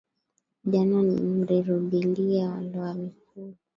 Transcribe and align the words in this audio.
Jana 0.71 0.97
mirirudiliya 1.11 2.49
lwa 2.71 2.89
mikulu 2.99 3.55